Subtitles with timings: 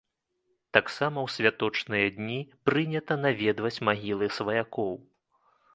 [0.77, 2.39] Таксама ў святочныя дні
[2.71, 4.93] прынята наведваць магілы сваякоў.